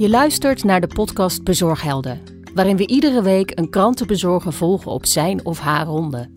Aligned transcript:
Je 0.00 0.08
luistert 0.08 0.64
naar 0.64 0.80
de 0.80 0.86
podcast 0.86 1.44
Bezorghelden, 1.44 2.22
waarin 2.54 2.76
we 2.76 2.86
iedere 2.86 3.22
week 3.22 3.58
een 3.58 3.70
krantenbezorger 3.70 4.52
volgen 4.52 4.90
op 4.90 5.06
zijn 5.06 5.44
of 5.44 5.58
haar 5.58 5.86
ronde. 5.86 6.30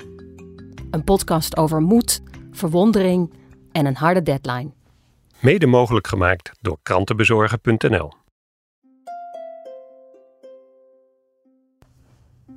Een 0.92 1.04
podcast 1.04 1.58
over 1.58 1.82
moed, 1.82 2.22
verwondering 2.52 3.34
en 3.72 3.86
een 3.86 3.96
harde 3.96 4.24
deadline. 4.24 4.72
Mede 5.40 5.66
mogelijk 5.66 6.08
gemaakt 6.08 6.52
door 6.62 6.78
krantenbezorger.nl. 6.84 8.14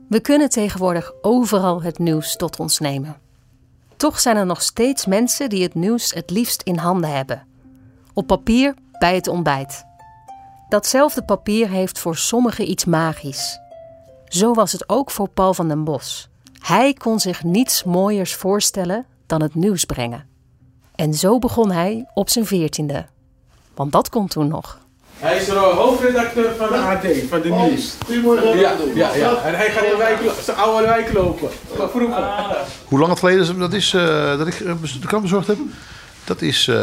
We 0.09 0.21
kunnen 0.21 0.49
tegenwoordig 0.49 1.13
overal 1.23 1.83
het 1.83 1.99
nieuws 1.99 2.37
tot 2.37 2.61
ons 2.61 2.79
nemen. 2.79 3.21
Toch 3.97 4.21
zijn 4.21 4.37
er 4.37 4.47
nog 4.47 4.63
steeds 4.63 5.07
mensen 5.07 5.49
die 5.49 5.63
het 5.63 5.75
nieuws 5.75 6.15
het 6.15 6.31
liefst 6.31 6.63
in 6.63 6.77
handen 6.77 7.11
hebben. 7.11 7.47
Op 8.13 8.27
papier 8.27 8.75
bij 8.99 9.15
het 9.15 9.29
ontbijt. 9.29 9.95
Datzelfde 10.69 11.23
papier 11.23 11.69
heeft 11.69 11.99
voor 11.99 12.17
sommigen 12.17 12.71
iets 12.71 12.85
magisch. 12.85 13.59
Zo 14.25 14.53
was 14.55 14.73
het 14.73 14.89
ook 14.89 15.11
voor 15.11 15.29
Paul 15.29 15.55
van 15.55 15.69
den 15.69 15.85
Bos. 15.85 16.29
Hij 16.59 16.93
kon 16.93 17.21
zich 17.21 17.45
niets 17.45 17.85
mooiers 17.85 18.35
voorstellen 18.35 19.07
dan 19.27 19.43
het 19.43 19.55
nieuws 19.55 19.85
brengen. 19.85 20.27
En 20.95 21.15
zo 21.15 21.39
begon 21.39 21.71
hij 21.71 22.07
op 22.15 22.29
zijn 22.29 22.47
veertiende. 22.47 23.07
Want 23.75 23.93
dat 23.93 24.09
kon 24.09 24.29
toen 24.29 24.49
nog. 24.49 24.79
Hij 25.19 25.37
is 25.37 25.49
er 25.49 25.57
hoofdredacteur 25.59 26.55
van 26.57 26.69
de 26.69 26.75
AD, 26.75 27.07
van 27.29 27.41
de 27.41 27.49
Nieuws. 27.49 27.97
Goedemorgen. 28.05 28.59
Ja, 28.59 28.73
ja, 28.95 29.15
ja. 29.15 29.43
En 29.43 29.55
hij 29.55 29.71
gaat 29.71 29.85
de 29.91 29.97
wijk, 29.97 30.19
zijn 30.43 30.57
oude 30.57 30.87
wijk 30.87 31.13
lopen. 31.13 31.49
Van 31.77 31.91
vroeger. 31.91 32.25
Hoe 32.85 32.99
lang 32.99 33.11
het 33.11 33.19
geleden 33.19 33.41
is 33.41 33.57
dat, 33.57 33.73
is, 33.73 33.95
eh, 33.95 34.39
dat 34.39 34.47
ik 34.47 34.61
eh, 34.61 34.73
de 35.01 35.07
krant 35.07 35.23
bezorgd 35.23 35.47
heb? 35.47 35.59
Dat 36.27 36.43
is 36.43 36.69
eh, 36.69 36.75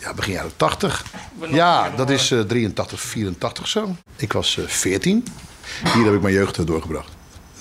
ja, 0.00 0.14
begin 0.14 0.32
jaren 0.32 0.52
80. 0.56 1.04
Ja, 1.50 1.90
dat 1.96 2.10
is 2.10 2.30
eh 2.30 2.40
83, 2.40 3.00
84 3.00 3.68
zo. 3.68 3.96
Ik 4.16 4.32
was 4.32 4.58
eh 4.58 4.64
14. 4.66 5.26
Hier 5.94 6.04
heb 6.04 6.14
ik 6.14 6.20
mijn 6.22 6.34
jeugd 6.34 6.58
eh, 6.58 6.66
doorgebracht. 6.66 7.08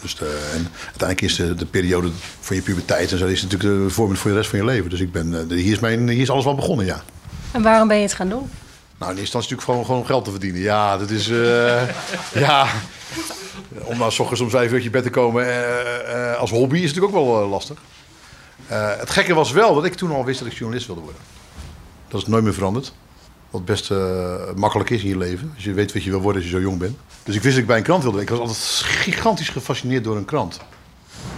Dus 0.01 0.15
de, 0.15 0.49
en 0.53 0.67
uiteindelijk 0.85 1.21
is 1.21 1.35
de, 1.35 1.55
de 1.55 1.65
periode 1.65 2.09
van 2.39 2.55
je 2.55 2.61
puberteit 2.61 3.11
en 3.11 3.17
zo 3.17 3.25
is 3.25 3.41
natuurlijk 3.41 3.83
de 3.83 3.89
vormend 3.89 4.19
voor 4.19 4.31
de 4.31 4.37
rest 4.37 4.49
van 4.49 4.59
je 4.59 4.65
leven. 4.65 4.89
Dus 4.89 4.99
ik 4.99 5.11
ben, 5.11 5.33
eh, 5.49 5.57
hier, 5.57 5.71
is 5.71 5.79
mijn, 5.79 6.09
hier 6.09 6.21
is 6.21 6.29
alles 6.29 6.43
wel 6.43 6.55
begonnen, 6.55 6.85
ja. 6.85 7.01
En 7.51 7.61
waarom 7.61 7.87
ben 7.87 7.97
je 7.97 8.03
het 8.03 8.13
gaan 8.13 8.29
doen? 8.29 8.49
Nou, 8.97 9.11
in 9.11 9.19
eerste 9.19 9.37
instantie 9.37 9.51
natuurlijk 9.51 9.61
gewoon, 9.63 9.85
gewoon 9.85 9.99
om 10.01 10.05
geld 10.07 10.23
te 10.25 10.31
verdienen. 10.31 10.61
Ja, 10.61 10.97
dat 10.97 11.09
is. 11.09 11.29
eh, 11.29 11.81
ja. 12.45 12.67
Om 13.83 13.97
nou 13.97 14.11
s 14.11 14.19
ochtends 14.19 14.41
om 14.41 14.49
vijf 14.49 14.71
uur 14.71 14.83
je 14.83 14.89
bed 14.89 15.03
te 15.03 15.09
komen 15.09 15.45
eh, 15.45 16.31
eh, 16.31 16.37
als 16.37 16.49
hobby 16.51 16.75
is 16.77 16.93
natuurlijk 16.93 17.15
ook 17.15 17.25
wel 17.25 17.41
eh, 17.43 17.49
lastig. 17.49 17.77
Eh, 18.67 18.97
het 18.97 19.09
gekke 19.09 19.33
was 19.33 19.51
wel 19.51 19.75
dat 19.75 19.85
ik 19.85 19.93
toen 19.93 20.11
al 20.11 20.25
wist 20.25 20.39
dat 20.39 20.47
ik 20.47 20.53
journalist 20.53 20.87
wilde 20.87 21.01
worden. 21.01 21.21
Dat 22.07 22.21
is 22.21 22.27
nooit 22.27 22.43
meer 22.43 22.53
veranderd. 22.53 22.93
Wat 23.49 23.65
best 23.65 23.91
eh, 23.91 24.35
makkelijk 24.55 24.89
is 24.89 25.03
in 25.03 25.09
je 25.09 25.17
leven. 25.17 25.51
Als 25.55 25.63
je 25.63 25.73
weet 25.73 25.93
wat 25.93 26.03
je 26.03 26.09
wil 26.09 26.21
worden 26.21 26.41
als 26.41 26.51
je 26.51 26.57
zo 26.57 26.63
jong 26.63 26.77
bent. 26.77 26.97
Dus 27.23 27.35
ik 27.35 27.41
wist 27.41 27.53
dat 27.53 27.61
ik 27.61 27.67
bij 27.67 27.77
een 27.77 27.83
krant 27.83 28.03
wilde. 28.03 28.21
Ik 28.21 28.29
was 28.29 28.39
altijd 28.39 28.57
gigantisch 28.83 29.49
gefascineerd 29.49 30.03
door 30.03 30.15
een 30.15 30.25
krant. 30.25 30.59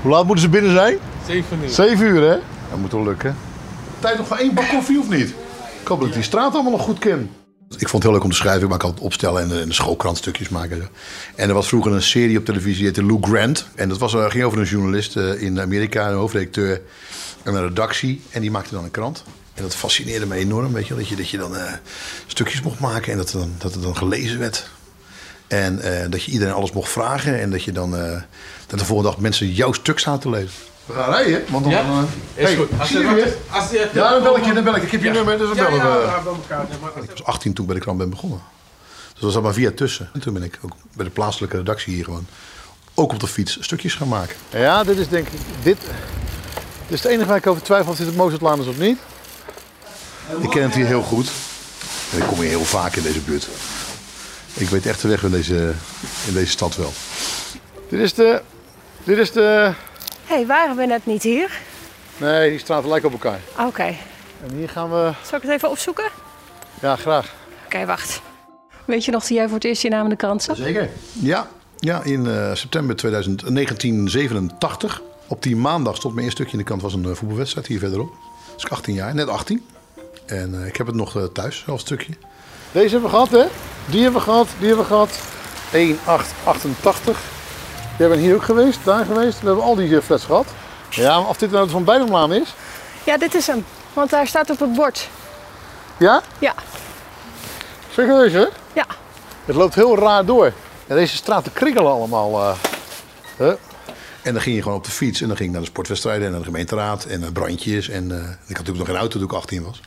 Hoe 0.02 0.12
laat 0.12 0.26
moeten 0.26 0.44
ze 0.44 0.50
binnen 0.50 0.72
zijn? 0.72 0.98
Zeven 1.28 1.60
uur. 1.62 1.70
Zeven 1.70 2.06
uur, 2.06 2.22
hè? 2.22 2.38
Dat 2.70 2.80
moet 2.80 2.92
wel 2.92 3.04
lukken. 3.04 3.38
Tijd 4.00 4.18
nog 4.18 4.28
voor 4.28 4.38
één 4.38 4.54
bak 4.54 4.70
koffie 4.70 5.00
of 5.00 5.10
niet? 5.10 5.34
Ik 5.82 5.88
hoop 5.88 6.00
dat 6.00 6.08
ik 6.08 6.14
die 6.14 6.24
straat 6.24 6.54
allemaal 6.54 6.72
nog 6.72 6.82
goed 6.82 7.00
ken. 7.00 7.30
Ik 7.78 7.90
vond 7.90 7.92
het 7.92 8.04
heel 8.04 8.12
leuk 8.12 8.24
om 8.24 8.30
te 8.30 8.36
schrijven. 8.36 8.64
Ik 8.64 8.70
maak 8.70 8.84
altijd 8.84 9.02
opstellen 9.02 9.42
en 9.42 9.68
de, 9.68 9.74
schoolkrant 9.74 10.18
stukjes 10.18 10.50
maken. 10.50 10.90
en 11.36 11.48
er 11.48 11.54
was 11.54 11.68
vroeger 11.68 11.92
een 11.92 12.02
serie 12.02 12.38
op 12.38 12.46
televisie, 12.46 12.86
heette 12.86 13.04
Lou 13.04 13.22
Grant. 13.22 13.68
En 13.76 13.90
dat 13.90 13.98
was, 13.98 14.14
eh, 14.14 14.30
ging 14.30 14.44
over 14.44 14.60
een 14.60 14.66
journalist 14.66 15.16
eh, 15.16 15.42
in 15.42 15.62
Amerika, 15.62 16.08
een 16.08 16.16
hoofdredacteur 16.16 16.82
en 17.44 17.56
een 17.56 17.68
redactie. 17.68 18.22
En 18.30 18.42
die 18.42 18.52
maakte 18.52 18.74
dan 18.74 18.84
een 18.84 18.92
krant. 18.92 19.24
En 19.54 19.64
dat 19.64 19.76
fascineerde 19.76 20.26
me 20.26 20.36
enorm, 20.36 20.74
weet 20.74 20.88
je. 20.88 20.96
Dat 20.96 21.08
je, 21.08 21.16
dat 21.16 21.30
je 21.30 21.38
dan 21.38 21.56
eh, 21.56 21.74
stukjes 22.28 22.62
mocht 22.62 22.80
maken 22.80 23.12
en 23.12 23.18
dat, 23.18 23.34
er 23.34 23.40
dan, 23.40 23.56
dat 23.58 23.74
het 23.74 23.84
dan 23.84 23.98
gelezen 23.98 24.40
werd. 24.40 24.70
En 25.48 25.82
dat 26.10 26.24
je 26.24 26.32
iedereen 26.32 26.54
alles 26.54 26.72
mocht 26.72 26.92
vragen. 26.92 27.40
En 27.40 27.52
dat 27.52 27.64
je 27.64 27.72
dan 27.72 27.92
dat 28.68 28.80
de 28.80 28.86
volgende 28.86 29.12
dag 29.12 29.20
mensen 29.20 29.52
jouw 29.52 29.72
stuk 29.72 30.00
staan 30.00 30.20
te 30.20 30.30
lezen. 30.30 30.52
We 30.86 30.94
gaan 30.94 31.10
rijden, 31.12 31.44
want 31.50 31.64
dan... 31.64 31.74
Ja? 31.74 32.06
eh, 32.36 32.50
Is 32.50 32.56
goed. 32.58 32.70
Als 32.80 32.90
je 32.90 33.00
je 33.00 33.38
als 33.52 33.70
je- 33.70 33.90
Ja, 33.94 34.10
dan 34.12 34.24
bel 34.24 34.38
ik 34.38 34.46
je, 34.46 34.54
dan 34.54 34.64
bel 34.64 34.76
ik. 34.76 34.84
Ik 34.84 34.92
heb 34.92 35.04
je 35.04 35.10
nummer, 35.10 35.38
dus 35.38 35.48
dan 35.48 35.56
bellen 35.56 35.76
ja, 35.76 35.98
we. 35.98 36.06
ja, 36.06 36.22
elkaar. 36.26 36.66
Ik 37.04 37.10
was 37.10 37.24
18 37.24 37.54
toen 37.54 37.64
ik 37.66 37.70
bij 37.70 37.80
de 37.80 37.84
krant 37.86 37.98
ben 37.98 38.10
begonnen. 38.10 38.42
Dus 39.14 39.22
dat 39.22 39.34
was 39.34 39.44
maar 39.44 39.54
via 39.54 39.72
tussen. 39.76 40.10
En 40.14 40.20
toen 40.20 40.34
ben 40.34 40.44
ik 40.44 40.60
ook 40.62 40.72
bij 40.94 41.06
de 41.06 41.12
plaatselijke 41.12 41.58
redactie 41.58 41.94
hier 41.94 42.04
gewoon... 42.04 42.26
ook 42.94 43.12
op 43.14 43.20
de 43.20 43.28
fiets 43.28 43.58
stukjes 43.62 43.96
gaan 43.96 44.08
maken. 44.08 44.36
Ja, 44.50 44.84
dit 44.84 44.98
is 44.98 45.08
denk 45.10 45.28
ik... 45.28 45.40
Dit, 45.64 45.78
dit 46.88 46.98
is 46.98 47.04
het 47.04 47.12
enige 47.12 47.28
waar 47.28 47.38
ik 47.38 47.48
over 47.48 47.62
twijfel 47.64 47.92
of 47.92 47.98
dit 47.98 48.08
het 48.08 48.16
Mozartlaan 48.16 48.60
is 48.62 48.68
of 48.68 48.78
niet. 48.78 48.98
Ik 50.42 50.50
ken 50.50 50.64
het 50.64 50.76
hier 50.76 50.86
heel 50.86 51.02
goed. 51.02 51.32
En 52.12 52.18
ik 52.18 52.28
kom 52.28 52.40
hier 52.40 52.50
heel 52.50 52.66
vaak 52.66 52.96
in 52.96 53.04
deze 53.04 53.20
buurt. 53.20 53.48
Ik 54.54 54.70
weet 54.70 54.86
echt 54.86 55.02
de 55.02 55.08
weg 55.08 55.24
in 55.24 55.32
deze, 55.32 55.74
in 56.28 56.34
deze 56.34 56.52
stad 56.52 56.76
wel. 56.76 56.94
Dit 57.90 58.00
is 58.00 58.14
de... 58.14 58.42
Dit 59.04 59.18
is 59.18 59.32
de... 59.32 59.74
Hé, 60.34 60.40
hey, 60.40 60.48
waren 60.48 60.76
we 60.76 60.86
net 60.86 61.06
niet 61.06 61.24
hier? 61.24 61.60
Nee, 62.18 62.50
die 62.50 62.60
straten 62.60 62.90
lijken 62.90 63.08
op 63.08 63.14
elkaar. 63.14 63.40
Oké. 63.68 63.84
En 63.84 64.56
hier 64.56 64.70
gaan 64.70 64.90
we... 64.90 65.12
Zal 65.26 65.38
ik 65.38 65.44
het 65.44 65.52
even 65.52 65.70
opzoeken? 65.70 66.10
Ja, 66.82 66.96
graag. 66.96 67.34
Oké, 67.66 67.86
wacht. 67.86 68.22
Weet 68.86 69.06
je 69.06 69.12
nog 69.12 69.22
dat 69.22 69.30
jij 69.30 69.46
voor 69.46 69.56
het 69.56 69.64
eerst 69.64 69.82
je 69.82 69.90
naam 69.90 70.04
in 70.04 70.10
de 70.10 70.16
krant 70.16 70.44
zag? 70.44 70.56
Zeker. 70.56 70.90
Ja, 71.14 71.48
ja 71.78 72.04
in 72.04 72.28
eh, 72.28 72.54
september 72.54 72.96
2000, 72.96 73.40
1987. 73.40 75.02
Op 75.28 75.44
die 75.44 75.56
maandag 75.56 75.96
stond 75.96 76.14
mijn 76.14 76.26
eerste 76.26 76.42
stukje 76.42 76.58
in 76.58 76.64
de 76.64 76.70
krant. 76.70 76.82
was 76.82 76.94
een 76.94 77.06
eh, 77.06 77.16
voetbalwedstrijd 77.16 77.68
hier 77.68 77.80
verderop. 77.80 78.14
Dus 78.54 78.64
ik 78.64 78.72
18 78.72 78.94
jaar, 78.94 79.16
net 79.16 79.28
18. 79.28 79.66
En 80.26 80.62
eh, 80.62 80.68
ik 80.68 80.78
heb 80.78 80.88
het 80.88 80.96
nog 80.96 81.18
eh, 81.18 81.24
thuis, 81.24 81.64
zelfs 81.66 81.84
stukje. 81.84 82.14
Deze 82.72 82.90
hebben 82.90 83.10
we 83.10 83.16
gehad, 83.16 83.30
hè? 83.30 83.46
Die 83.86 84.02
hebben 84.02 84.20
we 84.20 84.26
gehad, 84.26 84.48
die 84.58 84.68
hebben 84.68 84.86
we 84.86 84.92
gehad. 84.92 85.20
1888. 85.72 87.33
Jij 87.98 88.08
bent 88.09 88.22
hier 88.22 88.36
ook 88.36 88.44
geweest, 88.44 88.80
daar 88.84 89.06
geweest. 89.06 89.40
We 89.40 89.46
hebben 89.46 89.64
al 89.64 89.76
die 89.76 89.96
eh, 89.98 90.04
flats 90.04 90.26
gehad. 90.26 90.46
Ja, 90.90 91.20
maar 91.20 91.30
of 91.30 91.38
dit 91.38 91.52
nou 91.52 91.66
de 91.66 91.72
Van 91.72 91.84
Bijlomlaan 91.84 92.34
is? 92.34 92.54
Ja, 93.04 93.18
dit 93.18 93.36
is 93.36 93.48
hem. 93.48 93.66
Want 93.94 94.09
daar 94.09 94.28
staat 94.28 94.50
op 94.50 94.59
het 94.59 94.74
bord. 94.74 95.09
Ja? 96.00 96.22
Ja. 96.40 96.53
Serieus, 97.92 98.32
hè? 98.34 98.46
Ja. 98.74 98.86
Het 99.46 99.56
loopt 99.56 99.76
heel 99.76 99.98
raar 99.98 100.26
door. 100.26 100.53
En 100.88 100.96
deze 100.96 101.16
straten 101.16 101.53
kriegelen 101.53 101.92
allemaal. 101.92 102.40
eh, 102.42 102.56
hè? 103.38 103.53
En 104.22 104.34
dan 104.34 104.42
ging 104.42 104.56
je 104.56 104.62
gewoon 104.62 104.78
op 104.78 104.84
de 104.86 104.92
fiets 104.92 105.22
en 105.22 105.28
dan 105.28 105.36
ging 105.36 105.48
ik 105.50 105.53
naar 105.56 105.64
de 105.64 105.70
sportwedstrijden 105.72 106.26
en 106.26 106.32
naar 106.32 106.40
de 106.40 106.46
gemeenteraad 106.46 107.03
en 107.06 107.20
naar 107.20 107.32
brandjes. 107.32 107.90
En 107.90 108.12
eh, 108.12 108.18
ik 108.18 108.26
had 108.26 108.50
natuurlijk 108.66 108.78
nog 108.78 108.88
geen 108.88 108.98
auto 108.98 109.18
toen 109.20 109.28
ik 109.28 109.34
18 109.34 109.64
was. 109.64 109.82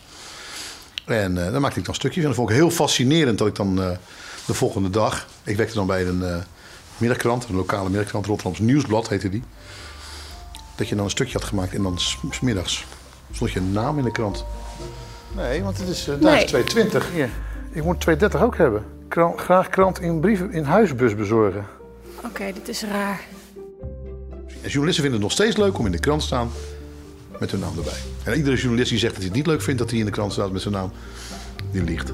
En 1.05 1.47
eh, 1.47 1.53
dan 1.53 1.61
maakte 1.61 1.79
ik 1.79 1.85
dan 1.85 1.95
stukjes. 1.95 2.23
En 2.23 2.29
dat 2.29 2.39
vond 2.39 2.51
ik 2.51 2.57
heel 2.57 2.71
fascinerend 2.71 3.39
dat 3.39 3.47
ik 3.47 3.55
dan 3.55 3.83
eh, 3.83 3.91
de 4.47 4.55
volgende 4.55 4.91
dag... 4.91 5.27
Ik 5.45 5.57
werkte 5.57 5.75
dan 5.75 5.87
bij 5.87 6.07
een 6.07 6.23
eh, 6.25 6.37
middagkrant, 6.99 7.49
een 7.49 7.55
lokale 7.55 7.89
middagkrant, 7.89 8.27
Rotterdams 8.27 8.59
Nieuwsblad 8.59 9.09
heette 9.09 9.29
die. 9.29 9.43
Dat 10.75 10.89
je 10.89 10.95
dan 10.95 11.05
een 11.05 11.11
stukje 11.11 11.33
had 11.39 11.45
gemaakt 11.45 11.75
en 11.75 11.83
dan 11.83 11.99
s- 12.01 12.19
s 12.31 12.41
middags 12.41 12.85
stond 13.33 13.51
je 13.53 13.61
naam 13.61 13.99
in 13.99 14.05
de 14.05 14.13
krant. 14.13 14.45
Nee, 15.37 15.63
want 15.63 15.79
het 15.79 15.89
is, 15.89 16.09
uh, 16.09 16.15
Nee. 16.15 16.45
220. 16.45 17.11
Hier, 17.13 17.29
ik 17.73 17.85
moet 17.85 18.01
230 18.01 18.43
ook 18.43 18.57
hebben. 18.57 18.85
Kran- 19.09 19.39
graag 19.39 19.69
krant 19.69 20.01
in, 20.01 20.21
brieven, 20.21 20.53
in 20.53 20.65
huisbus 20.65 21.15
bezorgen. 21.15 21.67
Oké, 22.25 22.53
dit 22.53 22.69
is 22.69 22.83
raar. 22.83 23.21
En 24.63 24.69
journalisten 24.73 25.03
vinden 25.03 25.13
het 25.13 25.21
nog 25.21 25.33
steeds 25.33 25.57
leuk 25.57 25.79
om 25.79 25.87
in 25.87 25.93
de 25.93 25.99
krant 25.99 26.21
te 26.21 26.27
staan 26.27 26.51
met 27.39 27.51
hun 27.51 27.61
naam 27.61 27.77
erbij. 27.77 27.93
En 28.25 28.37
iedere 28.37 28.57
journalist 28.57 28.91
die 28.91 28.99
zegt 28.99 29.13
dat 29.13 29.23
hij 29.23 29.29
het 29.31 29.37
niet 29.39 29.47
leuk 29.47 29.63
vindt 29.63 29.79
dat 29.81 29.91
hij 29.91 29.99
in 29.99 30.05
de 30.05 30.11
krant 30.11 30.33
staat 30.33 30.53
met 30.53 30.63
zijn 30.63 30.75
naam, 30.75 30.93
die 31.71 31.83
liegt. 31.83 32.13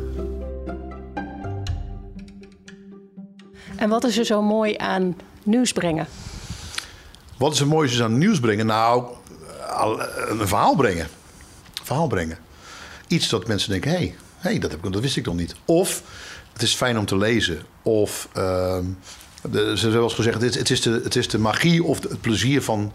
En 3.83 3.89
wat 3.89 4.05
is 4.05 4.19
er 4.19 4.25
zo 4.25 4.43
mooi 4.43 4.75
aan 4.77 5.17
nieuws 5.43 5.73
brengen? 5.73 6.07
Wat 7.37 7.53
is 7.53 7.59
het 7.59 7.69
mooiste 7.69 8.03
aan 8.03 8.19
nieuws 8.19 8.41
brengen? 8.41 8.67
Nou, 8.67 9.05
al- 9.71 10.01
een 10.29 10.49
verhaal 10.49 10.75
brengen. 10.77 11.09
Verhaal 11.83 12.07
brengen. 12.07 12.39
Iets 13.07 13.29
dat 13.29 13.47
mensen 13.47 13.71
denken, 13.71 13.91
hé, 13.91 13.97
hey, 13.97 14.15
hey, 14.37 14.59
dat, 14.59 14.71
heb 14.71 14.85
ik, 14.85 14.93
dat 14.93 15.03
wist 15.03 15.17
ik 15.17 15.27
nog 15.27 15.35
niet. 15.35 15.55
Of 15.65 16.03
het 16.53 16.63
is 16.63 16.75
fijn 16.75 16.99
om 16.99 17.07
te 17.07 17.17
lezen. 17.17 17.63
Of 17.83 18.29
ehm, 18.33 18.85
de, 19.51 19.59
ze 19.59 19.81
hebben 19.81 19.93
wel 19.93 20.03
eens 20.03 20.15
gezegd, 20.15 20.43
het, 20.43 20.55
het, 20.55 20.71
is 20.71 20.81
de, 20.83 21.01
het 21.05 21.17
is 21.17 21.29
de 21.29 21.39
magie 21.39 21.85
of 21.85 22.01
de- 22.01 22.09
het 22.09 22.21
plezier 22.21 22.63
van 22.63 22.93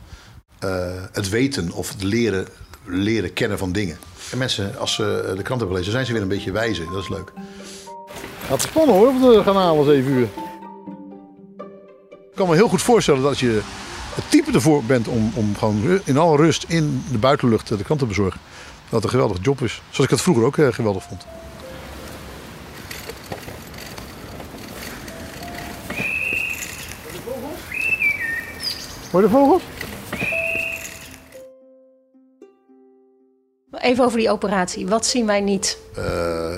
eh, 0.60 0.70
het 1.12 1.30
weten 1.30 1.72
of 1.72 1.90
het 1.90 2.04
leren, 2.04 2.48
leren 2.86 3.34
kennen 3.34 3.58
van 3.58 3.72
dingen. 3.72 3.98
En 4.32 4.38
mensen, 4.38 4.78
als 4.78 4.94
ze 4.94 5.04
de 5.36 5.42
krant 5.44 5.60
hebben 5.60 5.68
gelezen, 5.68 5.92
zijn 5.92 6.06
ze 6.06 6.14
weer 6.14 6.22
een 6.22 6.28
beetje 6.28 6.52
wijzer. 6.52 6.86
Dat 6.92 7.04
is 7.04 7.10
leuk. 7.10 7.32
Gaat 8.48 8.62
spannend 8.62 8.98
hoor, 8.98 9.08
om 9.08 9.22
te 9.22 9.42
gaan 9.44 9.56
halen 9.56 9.86
7 9.86 10.12
uur. 10.12 10.28
Ik 12.38 12.44
kan 12.44 12.52
me 12.52 12.60
heel 12.60 12.70
goed 12.70 12.82
voorstellen 12.82 13.22
dat 13.22 13.30
als 13.30 13.40
je 13.40 13.62
het 14.16 14.30
type 14.30 14.52
ervoor 14.52 14.84
bent 14.84 15.08
om, 15.08 15.32
om 15.34 15.56
gewoon 15.58 16.00
in 16.04 16.18
alle 16.18 16.38
rust 16.38 16.66
in 16.68 17.04
de 17.12 17.18
buitenlucht 17.18 17.68
de 17.68 17.84
krant 17.84 18.00
te 18.00 18.06
bezorgen, 18.06 18.40
dat 18.84 18.92
het 18.92 19.04
een 19.04 19.10
geweldige 19.10 19.42
job 19.42 19.62
is. 19.62 19.82
Zoals 19.90 20.06
ik 20.06 20.10
het 20.10 20.22
vroeger 20.22 20.44
ook 20.44 20.58
eh, 20.58 20.68
geweldig 20.74 21.04
vond. 21.04 21.26
Hoor 29.12 29.22
je 29.22 29.28
de 29.28 29.34
vogels? 29.34 29.64
Even 33.88 34.04
over 34.04 34.18
die 34.18 34.32
operatie. 34.32 34.88
Wat 34.88 35.06
zien 35.06 35.26
wij 35.26 35.42
niet? 35.42 35.78
Uh, 35.98 36.04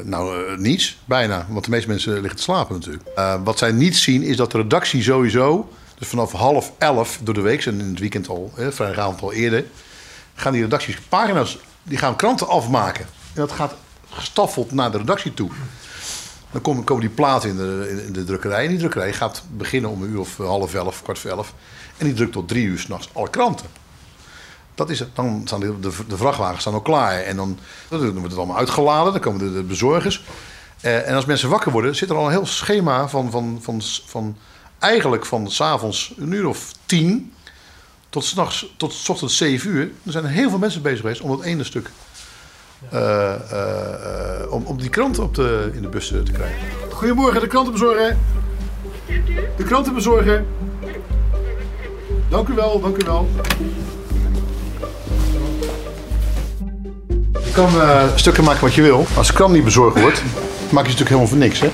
nou, 0.03 0.51
uh, 0.51 0.57
niets, 0.57 0.97
bijna. 1.05 1.45
Want 1.49 1.65
de 1.65 1.71
meeste 1.71 1.87
mensen 1.87 2.13
liggen 2.13 2.35
te 2.35 2.41
slapen 2.41 2.75
natuurlijk. 2.75 3.03
Uh, 3.15 3.35
wat 3.43 3.57
zij 3.57 3.71
niet 3.71 3.97
zien 3.97 4.23
is 4.23 4.37
dat 4.37 4.51
de 4.51 4.57
redactie 4.57 5.03
sowieso... 5.03 5.69
dus 5.97 6.07
vanaf 6.07 6.31
half 6.31 6.71
elf 6.77 7.19
door 7.23 7.33
de 7.33 7.41
week... 7.41 7.65
en 7.65 7.79
in 7.79 7.89
het 7.89 7.99
weekend 7.99 8.29
al, 8.29 8.51
hè, 8.55 8.71
vrijdagavond 8.71 9.21
al 9.21 9.33
eerder... 9.33 9.65
gaan 10.35 10.53
die 10.53 10.61
redacties 10.61 10.99
pagina's... 11.09 11.57
die 11.83 11.97
gaan 11.97 12.15
kranten 12.15 12.47
afmaken. 12.47 13.05
En 13.05 13.41
dat 13.41 13.51
gaat 13.51 13.75
gestaffeld 14.09 14.71
naar 14.71 14.91
de 14.91 14.97
redactie 14.97 15.33
toe. 15.33 15.49
Dan 16.51 16.61
komen, 16.61 16.83
komen 16.83 17.03
die 17.03 17.15
platen 17.15 17.49
in 17.49 17.57
de, 17.57 18.03
in 18.07 18.13
de 18.13 18.23
drukkerij. 18.23 18.63
En 18.63 18.69
die 18.69 18.79
drukkerij 18.79 19.13
gaat 19.13 19.43
beginnen 19.51 19.89
om 19.89 20.03
een 20.03 20.09
uur 20.09 20.19
of 20.19 20.37
half 20.37 20.73
elf, 20.73 21.01
kwart 21.01 21.19
voor 21.19 21.29
elf. 21.29 21.53
En 21.97 22.05
die 22.05 22.15
drukt 22.15 22.31
tot 22.31 22.47
drie 22.47 22.65
uur 22.65 22.79
s'nachts 22.79 23.09
alle 23.13 23.29
kranten. 23.29 23.67
Dat 24.79 24.89
is 24.89 24.99
het. 24.99 25.15
Dan 25.15 25.41
staan 25.45 25.59
de, 25.59 25.79
de, 25.79 25.91
de, 26.07 26.17
vrachtwagens 26.17 26.61
staan 26.61 26.73
al 26.73 26.81
klaar. 26.81 27.19
En 27.19 27.35
dan, 27.35 27.57
dan 27.89 27.99
wordt 27.99 28.23
het 28.23 28.37
allemaal 28.37 28.57
uitgeladen. 28.57 29.11
Dan 29.11 29.21
komen 29.21 29.39
de, 29.39 29.53
de 29.53 29.63
bezorgers. 29.63 30.23
Uh, 30.81 31.07
en 31.07 31.15
als 31.15 31.25
mensen 31.25 31.49
wakker 31.49 31.71
worden, 31.71 31.95
zit 31.95 32.09
er 32.09 32.15
al 32.15 32.25
een 32.25 32.31
heel 32.31 32.45
schema 32.45 33.07
van, 33.07 33.31
van, 33.31 33.59
van, 33.61 33.81
van 34.05 34.37
eigenlijk 34.79 35.25
van 35.25 35.51
s'avonds 35.51 36.13
een 36.17 36.31
uur 36.31 36.47
of 36.47 36.73
tien 36.85 37.33
tot, 38.09 38.23
s'nachts, 38.23 38.73
tot 38.77 38.93
s 38.93 39.09
ochtends 39.09 39.37
zeven 39.37 39.69
uur. 39.69 39.91
Er 40.05 40.11
zijn 40.11 40.25
heel 40.25 40.49
veel 40.49 40.59
mensen 40.59 40.81
bezig 40.81 40.99
geweest 40.99 41.21
om 41.21 41.29
dat 41.29 41.41
ene 41.41 41.63
stuk. 41.63 41.89
Uh, 42.93 43.33
uh, 43.51 44.51
om, 44.51 44.65
om 44.65 44.77
die 44.77 44.89
kranten 44.89 45.23
op 45.23 45.35
de, 45.35 45.71
in 45.73 45.81
de 45.81 45.87
bus 45.87 46.07
te 46.07 46.31
krijgen. 46.31 46.67
Goedemorgen, 46.91 47.41
de 47.41 47.47
krantenbezorger. 47.47 48.17
De 49.57 49.63
krantenbezorger. 49.63 50.45
Dank 52.29 52.47
u 52.47 52.53
wel, 52.53 52.79
dank 52.79 53.03
u 53.03 53.05
wel. 53.05 53.29
Kan 57.59 57.75
uh, 57.75 58.03
stukken 58.15 58.43
maken 58.43 58.61
wat 58.61 58.73
je 58.73 58.81
wil. 58.81 59.05
Als 59.15 59.33
de 59.33 59.49
niet 59.49 59.63
bezorgd 59.63 60.01
wordt, 60.01 60.21
maak 60.69 60.85
je 60.85 60.91
natuurlijk 60.91 61.09
helemaal 61.09 61.27
voor 61.27 61.37
niks. 61.37 61.59
Hè? 61.59 61.71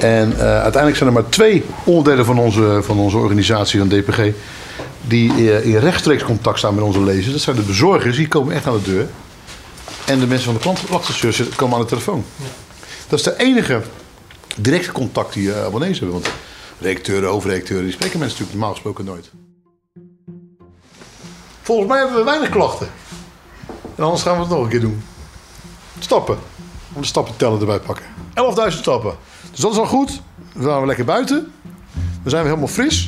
En 0.00 0.32
uh, 0.32 0.38
uiteindelijk 0.38 0.96
zijn 0.96 1.08
er 1.08 1.14
maar 1.14 1.28
twee 1.28 1.64
onderdelen 1.84 2.24
van 2.24 2.38
onze, 2.38 2.80
van 2.82 2.98
onze 2.98 3.16
organisatie, 3.16 3.78
van 3.78 3.88
DPG, 3.88 4.32
die 5.00 5.32
uh, 5.32 5.66
in 5.66 5.76
rechtstreeks 5.76 6.22
contact 6.22 6.58
staan 6.58 6.74
met 6.74 6.84
onze 6.84 7.00
lezers. 7.00 7.32
Dat 7.32 7.40
zijn 7.40 7.56
de 7.56 7.62
bezorgers, 7.62 8.16
die 8.16 8.28
komen 8.28 8.54
echt 8.54 8.66
aan 8.66 8.80
de 8.84 8.90
deur. 8.90 9.08
En 10.04 10.18
de 10.18 10.26
mensen 10.26 10.44
van 10.44 10.54
de 10.54 10.60
klantwachtservice 10.60 11.44
komen 11.44 11.76
aan 11.76 11.82
de 11.82 11.88
telefoon. 11.88 12.24
Ja. 12.36 12.44
Dat 13.08 13.18
is 13.18 13.24
de 13.24 13.36
enige 13.36 13.80
directe 14.56 14.92
contact 14.92 15.32
die 15.32 15.54
abonnees 15.54 15.98
hebben. 15.98 16.20
Want 16.20 16.34
redacteuren, 16.78 17.28
hoofdredacteuren, 17.28 17.84
die 17.84 17.94
spreken 17.94 18.18
mensen 18.18 18.38
natuurlijk 18.38 18.58
normaal 18.58 18.74
gesproken 18.74 19.04
nooit. 19.04 19.30
Volgens 21.62 21.88
mij 21.88 21.98
hebben 21.98 22.16
we 22.16 22.24
weinig 22.24 22.48
klachten. 22.48 22.88
En 23.96 24.04
anders 24.04 24.22
gaan 24.22 24.34
we 24.34 24.40
het 24.40 24.50
nog 24.50 24.62
een 24.62 24.68
keer 24.68 24.80
doen. 24.80 25.02
Stappen. 26.02 26.38
Om 26.92 27.00
de 27.00 27.06
stappen 27.06 27.60
erbij 27.60 27.78
pakken. 27.78 28.04
11.000 28.70 28.78
stappen. 28.78 29.14
Dus 29.50 29.60
dat 29.60 29.72
is 29.72 29.78
al 29.78 29.86
goed. 29.86 30.20
Dan 30.54 30.62
gaan 30.64 30.80
we 30.80 30.86
lekker 30.86 31.04
buiten. 31.04 31.52
Dan 31.92 32.30
zijn 32.30 32.42
we 32.42 32.48
helemaal 32.48 32.68
fris. 32.68 33.02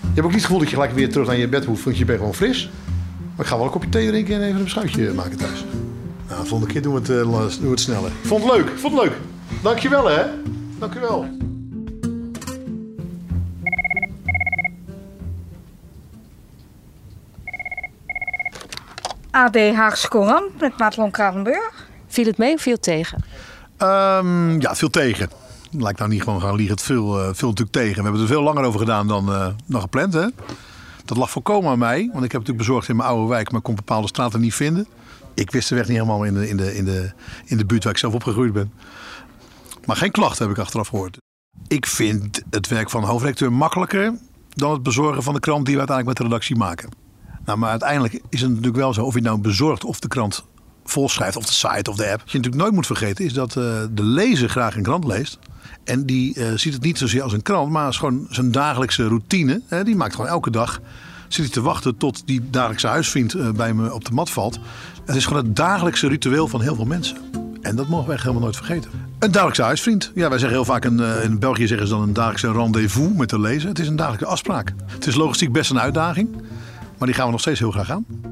Je 0.00 0.06
hebt 0.06 0.18
ook 0.18 0.24
niet 0.24 0.34
het 0.34 0.42
gevoel 0.42 0.58
dat 0.58 0.68
je 0.68 0.74
gelijk 0.74 0.92
weer 0.92 1.12
terug 1.12 1.26
naar 1.26 1.36
je 1.36 1.48
bed 1.48 1.64
hoeft, 1.64 1.84
want 1.84 1.98
je 1.98 2.04
bent 2.04 2.18
gewoon 2.18 2.34
fris. 2.34 2.70
Maar 3.36 3.44
ik 3.44 3.46
ga 3.46 3.56
wel 3.56 3.64
een 3.64 3.70
kopje 3.70 3.88
thee 3.88 4.08
drinken 4.08 4.34
en 4.34 4.42
even 4.42 4.56
een 4.56 4.64
beschuitje 4.64 5.12
maken 5.12 5.36
thuis. 5.36 5.64
Nou, 6.28 6.42
de 6.42 6.48
volgende 6.48 6.72
keer 6.72 6.82
doen 6.82 6.92
we 6.94 7.12
het, 7.12 7.60
we 7.60 7.68
het 7.68 7.80
sneller. 7.80 8.10
Vond 8.22 8.44
het 8.44 8.52
leuk, 8.52 8.78
vond 8.78 8.94
het 8.94 9.02
leuk. 9.02 9.16
Dankjewel 9.62 10.08
hè. 10.08 10.22
Dankjewel. 10.78 11.26
AD 19.30 19.56
Haagse 19.56 20.08
Courant 20.08 20.60
met 20.60 20.78
Madelon 20.78 21.10
Kravenburg. 21.10 21.89
Viel 22.10 22.24
het 22.24 22.38
mee 22.38 22.54
of 22.54 22.60
viel 22.60 22.72
het 22.72 22.82
tegen? 22.82 23.24
Um, 23.78 24.60
ja, 24.60 24.68
het 24.68 24.78
viel 24.78 24.90
tegen. 24.90 25.30
Lijkt 25.70 25.98
nou 25.98 26.10
niet 26.10 26.22
gewoon 26.22 26.40
gaan 26.40 26.54
liegen. 26.54 26.74
Het 26.74 26.84
viel, 26.84 27.18
uh, 27.18 27.28
viel 27.32 27.48
natuurlijk 27.48 27.76
tegen. 27.76 27.96
We 27.96 28.02
hebben 28.02 28.20
er 28.20 28.26
veel 28.26 28.42
langer 28.42 28.64
over 28.64 28.80
gedaan 28.80 29.06
dan, 29.06 29.28
uh, 29.28 29.46
dan 29.66 29.80
gepland. 29.80 30.12
Hè? 30.12 30.26
Dat 31.04 31.16
lag 31.16 31.30
volkomen 31.30 31.70
aan 31.70 31.78
mij. 31.78 32.10
Want 32.12 32.24
ik 32.24 32.32
heb 32.32 32.40
natuurlijk 32.40 32.58
bezorgd 32.58 32.88
in 32.88 32.96
mijn 32.96 33.08
oude 33.08 33.28
wijk. 33.28 33.52
Maar 33.52 33.60
kon 33.60 33.74
bepaalde 33.74 34.08
straten 34.08 34.40
niet 34.40 34.54
vinden. 34.54 34.86
Ik 35.34 35.50
wist 35.50 35.68
de 35.68 35.74
weg 35.74 35.86
niet 35.86 35.96
helemaal 35.96 36.24
in 36.24 36.34
de, 36.34 36.48
in 36.48 36.56
de, 36.56 36.76
in 36.76 36.84
de, 36.84 37.12
in 37.44 37.56
de 37.56 37.66
buurt 37.66 37.84
waar 37.84 37.92
ik 37.92 37.98
zelf 37.98 38.14
opgegroeid 38.14 38.52
ben. 38.52 38.72
Maar 39.84 39.96
geen 39.96 40.10
klachten 40.10 40.46
heb 40.46 40.56
ik 40.56 40.62
achteraf 40.62 40.88
gehoord. 40.88 41.16
Ik 41.68 41.86
vind 41.86 42.42
het 42.50 42.68
werk 42.68 42.90
van 42.90 43.04
hoofdredacteur 43.04 43.52
makkelijker 43.52 44.12
dan 44.48 44.72
het 44.72 44.82
bezorgen 44.82 45.22
van 45.22 45.34
de 45.34 45.40
krant 45.40 45.64
die 45.66 45.74
we 45.74 45.80
uiteindelijk 45.80 46.18
met 46.18 46.26
de 46.26 46.34
redactie 46.34 46.56
maken. 46.56 46.90
Nou, 47.44 47.58
maar 47.58 47.70
uiteindelijk 47.70 48.22
is 48.28 48.40
het 48.40 48.50
natuurlijk 48.50 48.76
wel 48.76 48.94
zo, 48.94 49.04
of 49.04 49.14
je 49.14 49.20
nou 49.20 49.40
bezorgt 49.40 49.84
of 49.84 50.00
de 50.00 50.08
krant 50.08 50.44
volschrijft, 50.90 51.36
of 51.36 51.46
de 51.46 51.52
site 51.52 51.90
of 51.90 51.96
de 51.96 52.10
app. 52.10 52.20
Wat 52.20 52.30
je 52.30 52.36
natuurlijk 52.36 52.62
nooit 52.62 52.74
moet 52.74 52.86
vergeten 52.86 53.24
is 53.24 53.32
dat 53.32 53.56
uh, 53.56 53.64
de 53.90 54.04
lezer 54.04 54.48
graag 54.48 54.76
een 54.76 54.82
krant 54.82 55.04
leest. 55.04 55.38
En 55.84 56.06
die 56.06 56.38
uh, 56.38 56.46
ziet 56.54 56.72
het 56.72 56.82
niet 56.82 56.98
zozeer 56.98 57.22
als 57.22 57.32
een 57.32 57.42
krant, 57.42 57.70
maar 57.70 57.86
als 57.86 57.96
gewoon 57.96 58.26
zijn 58.30 58.52
dagelijkse 58.52 59.06
routine. 59.06 59.62
Hè, 59.66 59.84
die 59.84 59.96
maakt 59.96 60.14
gewoon 60.14 60.30
elke 60.30 60.50
dag, 60.50 60.80
zit 61.28 61.44
hij 61.44 61.52
te 61.54 61.60
wachten 61.60 61.96
tot 61.96 62.22
die 62.26 62.50
dagelijkse 62.50 62.86
huisvriend 62.86 63.34
uh, 63.34 63.50
bij 63.50 63.74
me 63.74 63.94
op 63.94 64.04
de 64.04 64.12
mat 64.12 64.30
valt. 64.30 64.58
Het 65.04 65.16
is 65.16 65.26
gewoon 65.26 65.44
het 65.44 65.56
dagelijkse 65.56 66.08
ritueel 66.08 66.48
van 66.48 66.60
heel 66.60 66.74
veel 66.74 66.84
mensen. 66.84 67.16
En 67.62 67.76
dat 67.76 67.88
mogen 67.88 68.08
wij 68.08 68.16
helemaal 68.20 68.42
nooit 68.42 68.56
vergeten. 68.56 68.90
Een 69.18 69.30
dagelijkse 69.30 69.62
huisvriend. 69.62 70.12
Ja, 70.14 70.28
wij 70.28 70.38
zeggen 70.38 70.56
heel 70.56 70.64
vaak, 70.64 70.84
een, 70.84 71.00
in 71.22 71.38
België 71.38 71.66
zeggen 71.66 71.86
ze 71.86 71.92
dan 71.92 72.02
een 72.02 72.12
dagelijkse 72.12 72.52
rendezvous 72.52 73.12
met 73.16 73.30
de 73.30 73.40
lezer. 73.40 73.68
Het 73.68 73.78
is 73.78 73.88
een 73.88 73.96
dagelijkse 73.96 74.28
afspraak. 74.28 74.72
Het 74.86 75.06
is 75.06 75.14
logistiek 75.14 75.52
best 75.52 75.70
een 75.70 75.80
uitdaging. 75.80 76.28
Maar 76.98 77.08
die 77.08 77.16
gaan 77.16 77.26
we 77.26 77.32
nog 77.32 77.40
steeds 77.40 77.58
heel 77.58 77.70
graag 77.70 77.90
aan. 77.90 78.29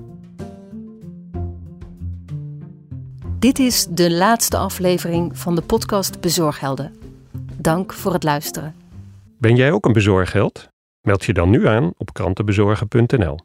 Dit 3.38 3.58
is 3.58 3.87
de 3.87 4.11
laatste 4.11 4.56
aflevering 4.56 5.38
van 5.38 5.55
de 5.55 5.62
podcast 5.62 6.20
Bezorghelden. 6.20 6.99
Dank 7.56 7.93
voor 7.93 8.12
het 8.12 8.23
luisteren. 8.23 8.75
Ben 9.38 9.56
jij 9.56 9.73
ook 9.73 9.87
een 9.87 9.93
bezorgheld? 9.93 10.69
Meld 11.00 11.25
je 11.25 11.32
dan 11.32 11.50
nu 11.50 11.67
aan 11.67 11.93
op 11.96 12.12
krantenbezorgen.nl. 12.12 13.38